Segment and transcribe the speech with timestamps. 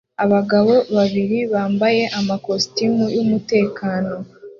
[0.25, 4.13] Abagabo babiri bambaye amakositimu y'umutekano